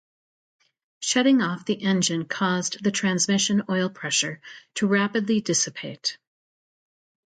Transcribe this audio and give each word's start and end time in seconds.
Shutting 1.01 1.43
off 1.43 1.65
the 1.67 1.75
engine 1.79 2.25
caused 2.25 2.83
the 2.83 2.89
transmission 2.89 3.61
oil 3.69 3.87
pressure 3.87 4.41
to 4.77 4.87
rapidly 4.87 5.41
dissipate. 5.41 6.17